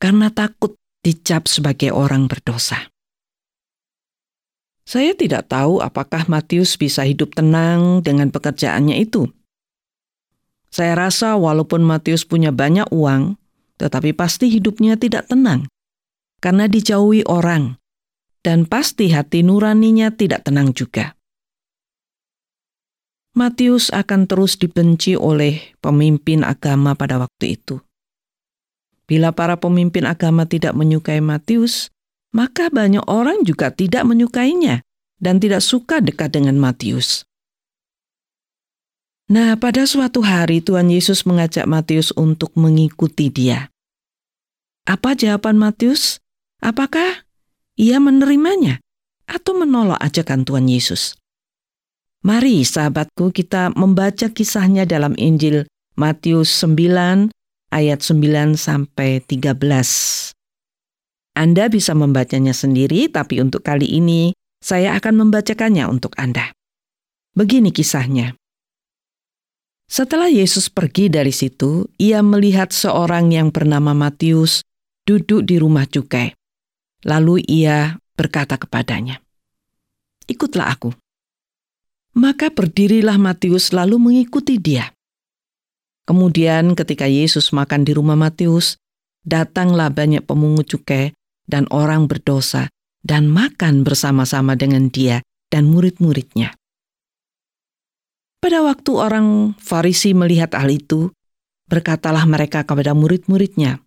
karena 0.00 0.32
takut 0.32 0.74
dicap 1.04 1.44
sebagai 1.44 1.92
orang 1.92 2.26
berdosa. 2.26 2.88
Saya 4.86 5.12
tidak 5.18 5.50
tahu 5.50 5.82
apakah 5.82 6.30
Matius 6.30 6.78
bisa 6.78 7.02
hidup 7.02 7.34
tenang 7.34 8.00
dengan 8.00 8.30
pekerjaannya 8.30 9.02
itu. 9.02 9.28
Saya 10.70 10.94
rasa 10.94 11.34
walaupun 11.34 11.82
Matius 11.82 12.22
punya 12.22 12.54
banyak 12.54 12.86
uang, 12.94 13.34
tetapi 13.76 14.16
pasti 14.16 14.48
hidupnya 14.48 14.96
tidak 14.96 15.28
tenang 15.28 15.68
karena 16.40 16.70
dijauhi 16.70 17.26
orang, 17.26 17.74
dan 18.46 18.70
pasti 18.70 19.10
hati 19.10 19.42
nuraninya 19.42 20.14
tidak 20.14 20.46
tenang 20.46 20.70
juga. 20.70 21.18
Matius 23.36 23.92
akan 23.92 24.24
terus 24.24 24.56
dibenci 24.56 25.12
oleh 25.12 25.76
pemimpin 25.82 26.40
agama 26.40 26.96
pada 26.96 27.20
waktu 27.20 27.58
itu. 27.60 27.82
Bila 29.04 29.34
para 29.34 29.60
pemimpin 29.60 30.08
agama 30.08 30.48
tidak 30.48 30.72
menyukai 30.72 31.20
Matius, 31.20 31.92
maka 32.30 32.72
banyak 32.72 33.04
orang 33.10 33.44
juga 33.44 33.74
tidak 33.74 34.08
menyukainya 34.08 34.86
dan 35.20 35.36
tidak 35.36 35.60
suka 35.60 36.00
dekat 36.00 36.32
dengan 36.32 36.56
Matius. 36.56 37.25
Nah, 39.26 39.58
pada 39.58 39.82
suatu 39.90 40.22
hari 40.22 40.62
Tuhan 40.62 40.86
Yesus 40.86 41.26
mengajak 41.26 41.66
Matius 41.66 42.14
untuk 42.14 42.54
mengikuti 42.54 43.26
dia. 43.26 43.74
Apa 44.86 45.18
jawaban 45.18 45.58
Matius? 45.58 46.22
Apakah 46.62 47.26
ia 47.74 47.98
menerimanya 47.98 48.78
atau 49.26 49.58
menolak 49.58 49.98
ajakan 49.98 50.46
Tuhan 50.46 50.70
Yesus? 50.70 51.18
Mari 52.22 52.62
sahabatku 52.62 53.34
kita 53.34 53.74
membaca 53.74 54.30
kisahnya 54.30 54.86
dalam 54.86 55.18
Injil 55.18 55.66
Matius 55.98 56.54
9 56.62 57.34
ayat 57.74 57.98
9 58.06 58.54
sampai 58.54 59.18
13. 59.26 59.58
Anda 61.34 61.66
bisa 61.66 61.98
membacanya 61.98 62.54
sendiri 62.54 63.10
tapi 63.10 63.42
untuk 63.42 63.66
kali 63.66 63.90
ini 63.90 64.38
saya 64.62 64.94
akan 64.94 65.26
membacakannya 65.26 65.82
untuk 65.90 66.14
Anda. 66.14 66.54
Begini 67.34 67.74
kisahnya. 67.74 68.38
Setelah 69.86 70.26
Yesus 70.26 70.66
pergi 70.66 71.06
dari 71.06 71.30
situ, 71.30 71.86
ia 71.94 72.18
melihat 72.18 72.74
seorang 72.74 73.30
yang 73.30 73.54
bernama 73.54 73.94
Matius 73.94 74.66
duduk 75.06 75.46
di 75.46 75.62
rumah 75.62 75.86
cukai. 75.86 76.34
Lalu 77.06 77.46
ia 77.46 77.94
berkata 78.18 78.58
kepadanya, 78.58 79.22
"Ikutlah 80.26 80.74
aku." 80.74 80.90
Maka 82.18 82.50
berdirilah 82.50 83.14
Matius 83.14 83.70
lalu 83.70 84.02
mengikuti 84.02 84.58
dia. 84.58 84.90
Kemudian 86.06 86.74
ketika 86.74 87.06
Yesus 87.06 87.54
makan 87.54 87.86
di 87.86 87.94
rumah 87.94 88.18
Matius, 88.18 88.78
datanglah 89.22 89.90
banyak 89.90 90.26
pemungut 90.26 90.66
cukai 90.66 91.14
dan 91.46 91.70
orang 91.70 92.10
berdosa 92.10 92.70
dan 93.06 93.30
makan 93.30 93.86
bersama-sama 93.86 94.58
dengan 94.58 94.90
dia 94.90 95.22
dan 95.50 95.70
murid-muridnya. 95.70 96.58
Pada 98.46 98.62
waktu 98.62 98.94
orang 98.94 99.58
Farisi 99.58 100.14
melihat 100.14 100.54
hal 100.54 100.70
itu, 100.70 101.10
berkatalah 101.66 102.22
mereka 102.30 102.62
kepada 102.62 102.94
murid-muridnya, 102.94 103.82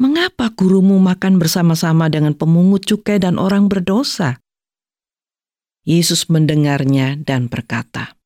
Mengapa 0.00 0.48
gurumu 0.56 0.96
makan 0.96 1.36
bersama-sama 1.36 2.08
dengan 2.08 2.32
pemungut 2.32 2.88
cukai 2.88 3.20
dan 3.20 3.36
orang 3.36 3.68
berdosa? 3.68 4.40
Yesus 5.84 6.32
mendengarnya 6.32 7.20
dan 7.20 7.52
berkata, 7.52 8.16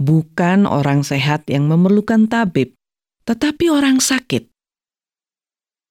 "Bukan 0.00 0.64
orang 0.64 1.04
sehat 1.04 1.44
yang 1.52 1.68
memerlukan 1.68 2.24
tabib, 2.24 2.72
tetapi 3.28 3.68
orang 3.68 4.00
sakit. 4.00 4.48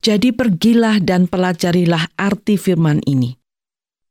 Jadi 0.01 0.33
pergilah 0.33 0.97
dan 0.97 1.29
pelajarilah 1.29 2.09
arti 2.17 2.57
firman 2.57 3.05
ini. 3.05 3.37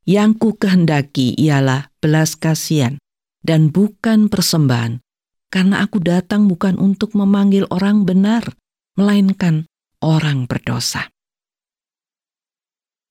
Yang 0.07 0.31
ku 0.38 0.51
kehendaki 0.55 1.35
ialah 1.35 1.90
belas 1.98 2.38
kasihan 2.38 3.02
dan 3.43 3.69
bukan 3.69 4.31
persembahan, 4.31 5.03
karena 5.51 5.83
aku 5.83 5.99
datang 6.01 6.49
bukan 6.49 6.79
untuk 6.79 7.13
memanggil 7.19 7.69
orang 7.69 8.07
benar, 8.09 8.55
melainkan 8.97 9.67
orang 10.01 10.47
berdosa." 10.47 11.11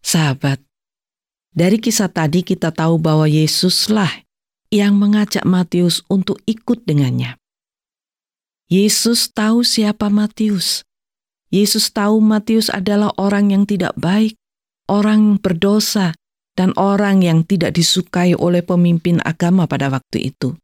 Sahabat, 0.02 0.63
dari 1.52 1.78
kisah 1.78 2.10
tadi 2.10 2.41
kita 2.41 2.72
tahu 2.74 2.98
bahwa 2.98 3.30
Yesuslah 3.30 4.26
yang 4.72 4.96
mengajak 4.96 5.44
Matius 5.44 6.02
untuk 6.08 6.39
ikut 6.48 6.88
dengannya. 6.88 7.36
Yesus 8.72 9.28
tahu 9.36 9.67
siapa 9.67 10.08
Matius. 10.08 10.88
Yesus 11.52 11.91
tahu 11.91 12.24
Matius 12.24 12.72
adalah 12.72 13.12
orang 13.20 13.52
yang 13.52 13.67
tidak 13.67 13.91
baik, 14.00 14.39
orang 14.88 15.36
berdosa, 15.36 16.15
dan 16.55 16.75
orang 16.75 17.23
yang 17.23 17.47
tidak 17.47 17.75
disukai 17.75 18.35
oleh 18.35 18.61
pemimpin 18.65 19.23
agama 19.23 19.67
pada 19.67 19.87
waktu 19.87 20.33
itu. 20.33 20.55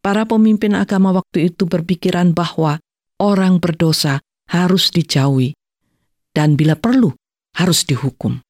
Para 0.00 0.24
pemimpin 0.24 0.72
agama 0.72 1.12
waktu 1.12 1.52
itu 1.52 1.68
berpikiran 1.68 2.32
bahwa 2.32 2.80
orang 3.20 3.60
berdosa 3.60 4.24
harus 4.48 4.88
dijauhi, 4.88 5.52
dan 6.32 6.56
bila 6.56 6.74
perlu 6.74 7.12
harus 7.54 7.84
dihukum. 7.84 8.40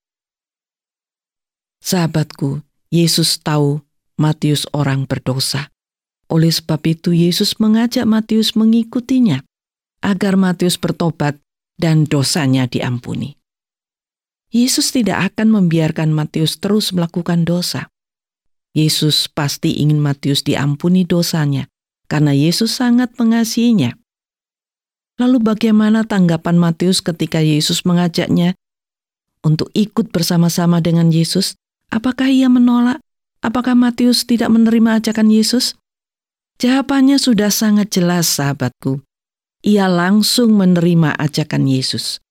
Sahabatku, 1.80 2.60
Yesus 2.92 3.40
tahu 3.40 3.80
Matius 4.20 4.68
orang 4.76 5.08
berdosa. 5.08 5.72
Oleh 6.30 6.52
sebab 6.52 6.78
itu 6.86 7.10
Yesus 7.10 7.56
mengajak 7.58 8.04
Matius 8.04 8.54
mengikutinya 8.54 9.42
agar 10.04 10.36
Matius 10.36 10.76
bertobat 10.76 11.40
dan 11.80 12.04
dosanya 12.04 12.68
diampuni. 12.68 13.39
Yesus 14.50 14.90
tidak 14.90 15.34
akan 15.34 15.54
membiarkan 15.62 16.10
Matius 16.10 16.58
terus 16.58 16.90
melakukan 16.90 17.46
dosa. 17.46 17.90
Yesus 18.74 19.26
pasti 19.30 19.78
ingin 19.82 19.98
Matius 19.98 20.46
diampuni 20.46 21.06
dosanya 21.06 21.66
karena 22.06 22.34
Yesus 22.34 22.74
sangat 22.74 23.14
mengasihinya. 23.18 23.94
Lalu 25.18 25.42
bagaimana 25.42 26.02
tanggapan 26.06 26.58
Matius 26.58 27.02
ketika 27.02 27.42
Yesus 27.42 27.86
mengajaknya 27.86 28.58
untuk 29.46 29.70
ikut 29.74 30.10
bersama-sama 30.10 30.82
dengan 30.82 31.10
Yesus 31.10 31.58
Apakah 31.90 32.30
ia 32.30 32.46
menolak? 32.46 33.02
Apakah 33.42 33.74
Matius 33.74 34.22
tidak 34.22 34.46
menerima 34.54 35.02
ajakan 35.02 35.26
Yesus? 35.26 35.74
Jawabannya 36.62 37.18
sudah 37.18 37.50
sangat 37.50 37.90
jelas, 37.90 38.30
sahabatku. 38.30 39.02
Ia 39.66 39.90
langsung 39.90 40.54
menerima 40.54 41.18
ajakan 41.18 41.66
Yesus. 41.66 42.22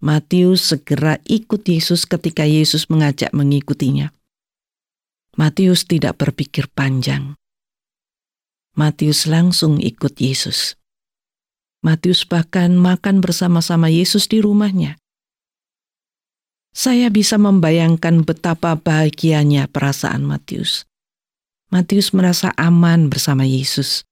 Matius 0.00 0.72
segera 0.72 1.20
ikut 1.28 1.60
Yesus 1.60 2.08
ketika 2.08 2.48
Yesus 2.48 2.88
mengajak 2.88 3.36
mengikutinya. 3.36 4.08
Matius 5.36 5.84
tidak 5.84 6.16
berpikir 6.16 6.72
panjang. 6.72 7.36
Matius 8.72 9.28
langsung 9.28 9.76
ikut 9.76 10.16
Yesus. 10.16 10.80
Matius 11.84 12.24
bahkan 12.24 12.80
makan 12.80 13.20
bersama-sama 13.20 13.92
Yesus 13.92 14.24
di 14.24 14.40
rumahnya. 14.40 14.96
Saya 16.72 17.12
bisa 17.12 17.36
membayangkan 17.36 18.24
betapa 18.24 18.80
bahagianya 18.80 19.68
perasaan 19.68 20.24
Matius. 20.24 20.88
Matius 21.68 22.16
merasa 22.16 22.56
aman 22.56 23.12
bersama 23.12 23.44
Yesus. 23.44 24.08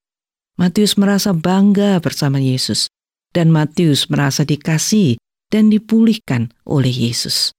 Matius 0.60 1.00
merasa 1.00 1.32
bangga 1.32 1.96
bersama 2.04 2.36
Yesus. 2.36 2.92
Dan 3.32 3.48
Matius 3.52 4.12
merasa 4.12 4.44
dikasih 4.44 5.16
dan 5.48 5.72
dipulihkan 5.72 6.52
oleh 6.68 6.92
Yesus. 6.92 7.52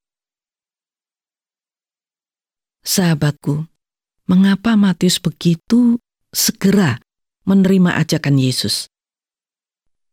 Sahabatku, 2.86 3.70
mengapa 4.26 4.74
Matius 4.74 5.22
begitu 5.22 6.02
segera 6.34 7.02
menerima 7.46 7.98
ajakan 8.02 8.38
Yesus? 8.38 8.90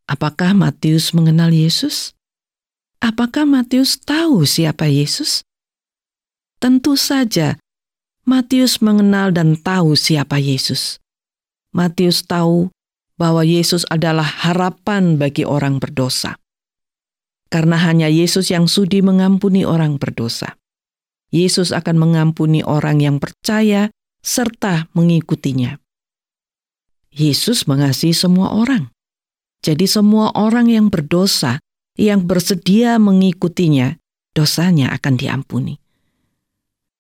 Apakah 0.09 0.55
Matius 0.57 1.13
mengenal 1.13 1.53
Yesus? 1.53 2.17
Apakah 3.03 3.45
Matius 3.45 4.01
tahu 4.01 4.49
siapa 4.49 4.89
Yesus? 4.89 5.45
Tentu 6.57 6.97
saja, 6.97 7.61
Matius 8.25 8.81
mengenal 8.81 9.31
dan 9.31 9.55
tahu 9.55 9.95
siapa 9.95 10.41
Yesus. 10.41 10.99
Matius 11.71 12.25
tahu 12.25 12.73
bahwa 13.21 13.45
Yesus 13.45 13.85
adalah 13.93 14.25
harapan 14.25 15.21
bagi 15.21 15.45
orang 15.45 15.77
berdosa. 15.77 16.41
Karena 17.47 17.79
hanya 17.79 18.11
Yesus 18.11 18.51
yang 18.51 18.67
sudi 18.67 19.01
mengampuni 19.01 19.63
orang 19.63 20.03
berdosa. 20.03 20.59
Yesus 21.31 21.71
akan 21.71 21.97
mengampuni 21.99 22.63
orang 22.67 23.03
yang 23.03 23.23
percaya 23.23 23.91
serta 24.23 24.91
mengikutinya. 24.95 25.79
Yesus 27.15 27.65
mengasihi 27.71 28.13
semua 28.13 28.53
orang. 28.53 28.91
Jadi 29.65 29.89
semua 29.89 30.35
orang 30.37 30.69
yang 30.69 30.93
berdosa 30.93 31.63
yang 31.97 32.29
bersedia 32.29 33.01
mengikutinya, 33.01 33.97
dosanya 34.37 34.93
akan 34.93 35.15
diampuni. 35.17 35.81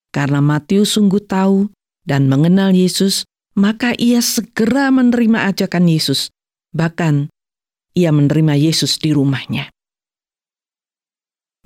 Karena 0.08 0.40
Matius 0.40 0.96
sungguh 0.96 1.20
tahu 1.20 1.68
dan 2.08 2.32
mengenal 2.32 2.72
Yesus, 2.72 3.28
maka 3.52 3.92
ia 4.00 4.24
segera 4.24 4.88
menerima 4.88 5.52
ajakan 5.52 5.84
Yesus. 5.84 6.32
Bahkan 6.72 7.28
ia 7.92 8.08
menerima 8.08 8.56
Yesus 8.56 8.96
di 8.96 9.12
rumahnya. 9.12 9.68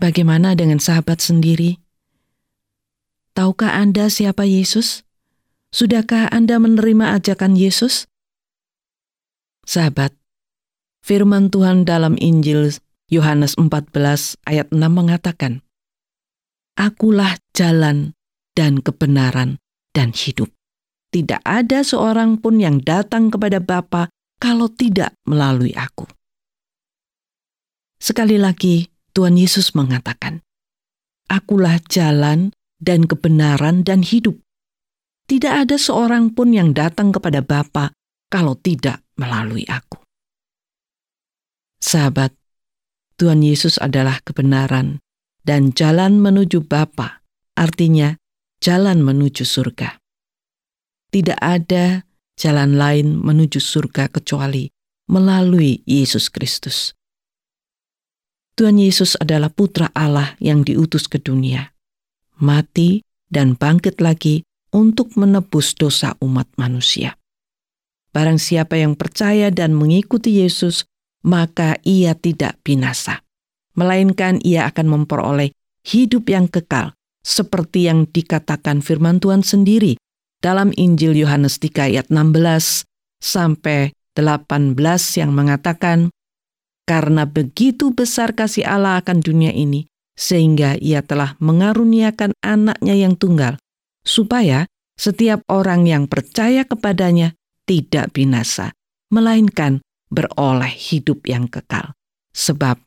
Bagaimana 0.01 0.57
dengan 0.57 0.81
sahabat 0.81 1.21
sendiri? 1.21 1.77
Tahukah 3.37 3.77
Anda 3.77 4.09
siapa 4.09 4.49
Yesus? 4.49 5.05
Sudahkah 5.77 6.33
Anda 6.33 6.57
menerima 6.57 7.21
ajakan 7.21 7.53
Yesus? 7.53 8.09
Sahabat, 9.69 10.17
firman 11.05 11.53
Tuhan 11.53 11.85
dalam 11.85 12.17
Injil 12.17 12.81
Yohanes 13.13 13.61
14 13.61 14.41
ayat 14.49 14.73
6 14.73 14.81
mengatakan, 14.89 15.61
Akulah 16.81 17.37
jalan 17.53 18.17
dan 18.57 18.81
kebenaran 18.81 19.61
dan 19.93 20.17
hidup. 20.17 20.49
Tidak 21.13 21.45
ada 21.45 21.85
seorang 21.85 22.41
pun 22.41 22.57
yang 22.57 22.81
datang 22.81 23.29
kepada 23.29 23.61
Bapa 23.61 24.09
kalau 24.41 24.73
tidak 24.73 25.13
melalui 25.29 25.77
aku. 25.77 26.09
Sekali 28.01 28.41
lagi, 28.41 28.89
Tuhan 29.13 29.37
Yesus 29.39 29.75
mengatakan, 29.75 30.43
Akulah 31.31 31.79
jalan 31.87 32.51
dan 32.83 33.07
kebenaran 33.07 33.87
dan 33.87 34.03
hidup. 34.03 34.41
Tidak 35.31 35.51
ada 35.51 35.79
seorang 35.79 36.35
pun 36.35 36.51
yang 36.51 36.75
datang 36.75 37.15
kepada 37.15 37.39
Bapa 37.39 37.95
kalau 38.27 38.59
tidak 38.59 39.07
melalui 39.15 39.63
aku. 39.71 40.03
Sahabat, 41.79 42.35
Tuhan 43.15 43.47
Yesus 43.47 43.79
adalah 43.79 44.19
kebenaran 44.27 44.99
dan 45.47 45.71
jalan 45.71 46.19
menuju 46.19 46.67
Bapa, 46.67 47.23
artinya 47.55 48.19
jalan 48.59 49.07
menuju 49.07 49.47
surga. 49.47 50.03
Tidak 51.11 51.39
ada 51.39 52.07
jalan 52.39 52.79
lain 52.79 53.19
menuju 53.19 53.59
surga 53.59 54.11
kecuali 54.11 54.71
melalui 55.11 55.83
Yesus 55.85 56.31
Kristus. 56.31 56.95
Tuhan 58.59 58.77
Yesus 58.77 59.17
adalah 59.19 59.49
Putra 59.51 59.89
Allah 59.95 60.37
yang 60.43 60.67
diutus 60.67 61.07
ke 61.07 61.19
dunia, 61.21 61.73
mati 62.39 63.03
dan 63.31 63.55
bangkit 63.55 64.03
lagi 64.03 64.43
untuk 64.71 65.15
menebus 65.19 65.75
dosa 65.75 66.15
umat 66.23 66.47
manusia. 66.59 67.19
Barang 68.11 68.43
siapa 68.43 68.75
yang 68.75 68.99
percaya 68.99 69.55
dan 69.55 69.79
mengikuti 69.79 70.43
Yesus, 70.43 70.83
maka 71.23 71.79
ia 71.87 72.19
tidak 72.19 72.59
binasa, 72.67 73.23
melainkan 73.79 74.43
ia 74.43 74.67
akan 74.67 74.87
memperoleh 74.91 75.55
hidup 75.87 76.27
yang 76.27 76.51
kekal, 76.51 76.93
seperti 77.23 77.87
yang 77.87 78.09
dikatakan 78.09 78.81
firman 78.81 79.21
Tuhan 79.21 79.45
sendiri 79.45 80.01
dalam 80.41 80.73
Injil 80.75 81.15
Yohanes 81.21 81.61
3 81.61 81.93
ayat 81.93 82.07
16 82.09 82.89
sampai 83.21 83.93
18 84.17 84.75
yang 85.21 85.31
mengatakan, 85.31 86.09
Karena 86.91 87.23
begitu 87.23 87.95
besar 87.95 88.35
kasih 88.35 88.67
Allah 88.67 88.99
akan 88.99 89.23
dunia 89.23 89.55
ini, 89.55 89.87
sehingga 90.19 90.75
ia 90.75 91.07
telah 91.07 91.39
mengaruniakan 91.39 92.35
anaknya 92.43 92.99
yang 92.99 93.15
tunggal, 93.15 93.63
supaya 94.03 94.67
setiap 94.99 95.47
orang 95.47 95.87
yang 95.87 96.11
percaya 96.11 96.67
kepadanya 96.67 97.39
tidak 97.63 98.11
binasa, 98.11 98.75
melainkan 99.15 99.79
beroleh 100.11 100.67
hidup 100.67 101.31
yang 101.31 101.47
kekal. 101.47 101.95
Sebab 102.35 102.83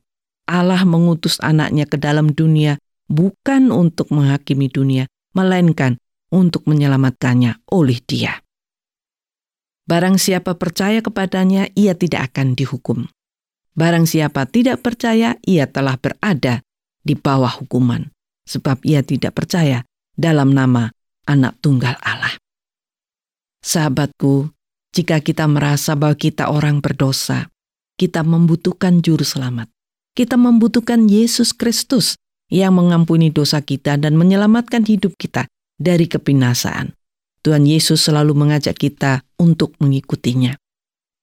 Allah 0.52 0.84
mengutus 0.84 1.39
anaknya 1.39 1.88
ke 1.88 1.96
dalam 1.96 2.36
dunia 2.36 2.76
bukan 3.08 3.72
untuk 3.72 4.12
menghakimi 4.12 4.68
dunia, 4.68 5.08
melainkan 5.32 5.96
untuk 6.28 6.68
menyelamatkannya 6.68 7.56
oleh 7.72 8.04
Dia. 8.04 8.36
Barang 9.88 10.20
siapa 10.20 10.60
percaya 10.60 11.00
kepadanya, 11.00 11.72
ia 11.72 11.96
tidak 11.96 12.36
akan 12.36 12.60
dihukum. 12.60 13.08
Barang 13.74 14.06
siapa 14.06 14.46
tidak 14.46 14.86
percaya, 14.86 15.38
ia 15.42 15.66
telah 15.66 15.98
berada 15.98 16.62
di 17.02 17.18
bawah 17.18 17.50
hukuman, 17.58 18.14
sebab 18.46 18.86
ia 18.86 19.02
tidak 19.02 19.34
percaya 19.34 19.82
dalam 20.14 20.54
nama 20.54 20.94
Anak 21.26 21.58
Tunggal 21.60 21.98
Allah. 22.06 22.38
Sahabatku, 23.66 24.54
jika 24.94 25.24
kita 25.26 25.50
merasa 25.50 25.98
bahwa 25.98 26.14
kita 26.14 26.54
orang 26.54 26.86
berdosa, 26.86 27.50
kita 27.98 28.22
membutuhkan 28.22 29.02
Juru 29.02 29.26
Selamat. 29.26 29.70
Kita 30.14 30.38
membutuhkan 30.38 31.10
Yesus 31.10 31.58
Kristus 31.58 32.14
yang 32.54 32.78
mengampuni 32.78 33.34
dosa 33.34 33.66
kita 33.66 33.98
dan 33.98 34.14
menyelamatkan 34.14 34.86
hidup 34.86 35.18
kita 35.18 35.50
dari 35.82 36.06
kebinasaan. 36.06 36.94
Tuhan 37.42 37.66
Yesus 37.66 38.06
selalu 38.06 38.38
mengajak 38.38 38.78
kita 38.78 39.26
untuk 39.42 39.74
mengikutinya. 39.82 40.54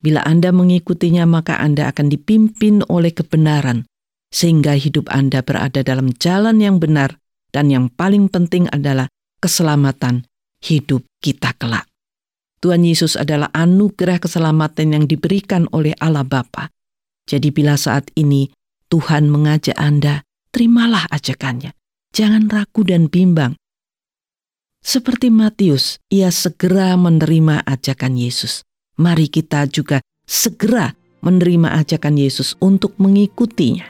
Bila 0.01 0.25
Anda 0.25 0.49
mengikutinya, 0.49 1.29
maka 1.29 1.61
Anda 1.61 1.93
akan 1.93 2.09
dipimpin 2.09 2.81
oleh 2.89 3.13
kebenaran, 3.13 3.85
sehingga 4.33 4.73
hidup 4.73 5.13
Anda 5.13 5.45
berada 5.45 5.85
dalam 5.85 6.17
jalan 6.17 6.57
yang 6.65 6.81
benar, 6.81 7.21
dan 7.53 7.69
yang 7.69 7.93
paling 7.93 8.33
penting 8.33 8.65
adalah 8.73 9.13
keselamatan 9.45 10.25
hidup 10.65 11.05
kita 11.21 11.53
kelak. 11.61 11.85
Tuhan 12.61 12.85
Yesus 12.85 13.17
adalah 13.17 13.49
anugerah 13.57 14.21
keselamatan 14.21 14.97
yang 14.97 15.05
diberikan 15.09 15.65
oleh 15.73 15.97
Allah 16.01 16.25
Bapa. 16.25 16.69
Jadi 17.25 17.49
bila 17.53 17.77
saat 17.77 18.13
ini 18.17 18.53
Tuhan 18.93 19.33
mengajak 19.33 19.77
Anda, 19.81 20.25
terimalah 20.53 21.09
ajakannya. 21.09 21.73
Jangan 22.13 22.53
ragu 22.53 22.85
dan 22.85 23.09
bimbang. 23.09 23.57
Seperti 24.81 25.29
Matius, 25.29 26.01
ia 26.09 26.33
segera 26.33 26.97
menerima 26.97 27.65
ajakan 27.69 28.17
Yesus. 28.17 28.65
Mari 29.01 29.33
kita 29.33 29.65
juga 29.65 30.05
segera 30.29 30.93
menerima 31.25 31.73
ajakan 31.81 32.21
Yesus 32.21 32.53
untuk 32.61 33.01
mengikutinya. 33.01 33.89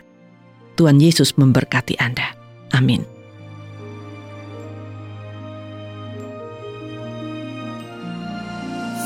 Tuhan 0.78 1.02
Yesus 1.02 1.34
memberkati 1.34 1.98
Anda. 1.98 2.30
Amin. 2.70 3.02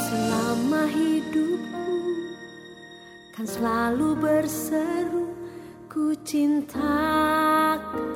Selama 0.05 0.85
hidupku 0.93 1.97
kan 3.33 3.49
selalu 3.49 4.09
berseru 4.21 5.33
ku 5.88 6.12
cinta 6.21 7.81
kau. 7.81 8.12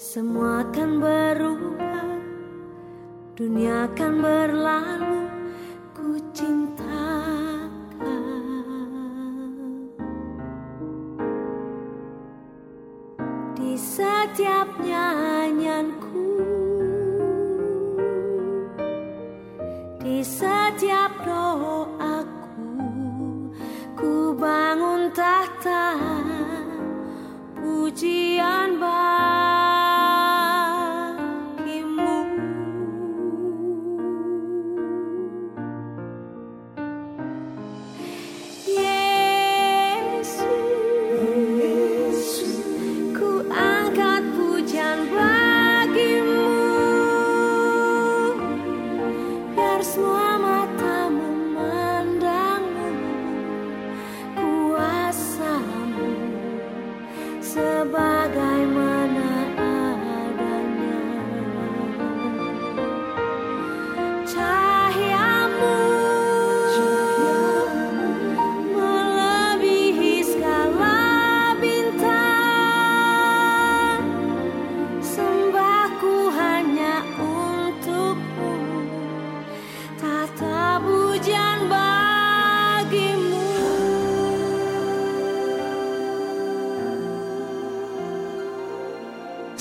Semua 0.00 0.64
akan 0.64 0.90
berubah, 1.04 1.87
dunia 3.38 3.86
akan 3.86 4.12
berlalu, 4.18 5.30
ku 5.94 6.18
cinta 6.34 7.06
kau. 8.02 8.34
Di 13.54 13.78
setiap 13.78 14.82
nyanyianku, 14.82 16.07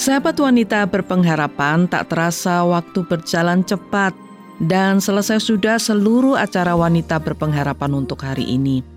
Sahabat 0.08 0.40
wanita 0.40 0.88
berpengharapan 0.88 1.84
tak 1.92 2.08
terasa 2.08 2.64
waktu 2.64 3.04
berjalan 3.12 3.60
cepat 3.60 4.16
dan 4.64 5.04
selesai 5.04 5.44
sudah 5.44 5.76
seluruh 5.76 6.40
acara 6.40 6.80
wanita 6.80 7.20
berpengharapan 7.20 7.92
untuk 7.92 8.24
hari 8.24 8.48
ini. 8.48 8.88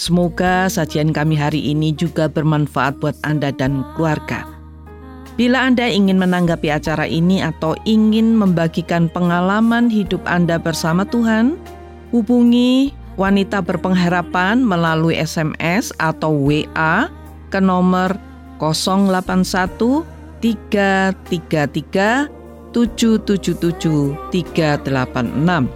Semoga 0.00 0.64
sajian 0.72 1.12
kami 1.12 1.36
hari 1.36 1.60
ini 1.60 1.92
juga 1.92 2.32
bermanfaat 2.32 3.04
buat 3.04 3.12
Anda 3.20 3.52
dan 3.52 3.84
keluarga. 4.00 4.48
Bila 5.36 5.60
Anda 5.60 5.92
ingin 5.92 6.16
menanggapi 6.16 6.72
acara 6.72 7.04
ini 7.04 7.44
atau 7.44 7.76
ingin 7.84 8.32
membagikan 8.32 9.12
pengalaman 9.12 9.92
hidup 9.92 10.24
Anda 10.24 10.56
bersama 10.56 11.04
Tuhan, 11.04 11.60
hubungi 12.16 12.96
wanita 13.20 13.60
berpengharapan 13.60 14.64
melalui 14.64 15.20
SMS 15.20 15.92
atau 16.00 16.32
WA 16.32 17.12
ke 17.52 17.60
nomor 17.60 18.16
081 18.56 20.15
333 20.40 22.36
777 22.76 24.16
386. 24.30 25.66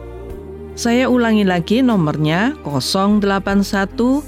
Saya 0.77 1.09
ulangi 1.09 1.49
lagi 1.49 1.81
nomornya 1.81 2.53
081 2.65 4.21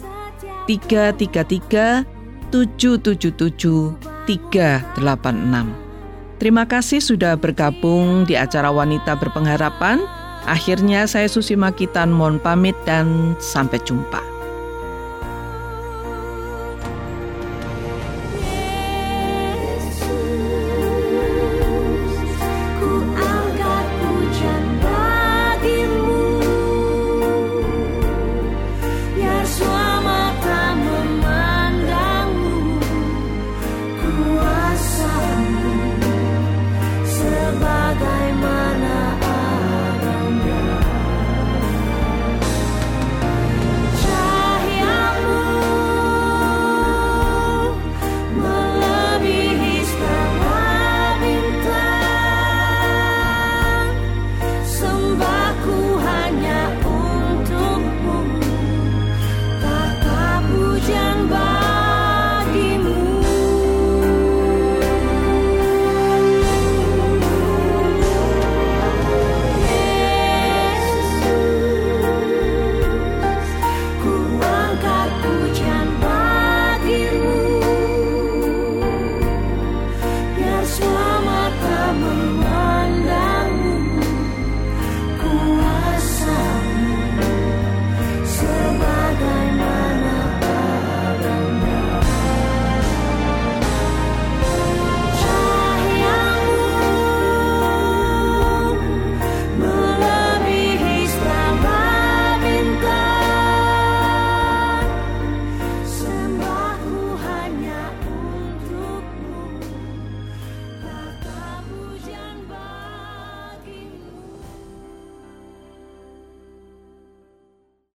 333 0.66 2.05
777 2.53 3.97
386. 4.27 6.42
Terima 6.42 6.66
kasih 6.66 6.99
sudah 6.99 7.38
bergabung 7.38 8.27
di 8.27 8.35
acara 8.35 8.66
Wanita 8.73 9.14
Berpengharapan. 9.14 10.03
Akhirnya 10.42 11.07
saya 11.07 11.31
Susi 11.31 11.55
Makitan 11.55 12.11
mohon 12.11 12.42
pamit 12.42 12.75
dan 12.83 13.38
sampai 13.38 13.79
jumpa. 13.87 14.32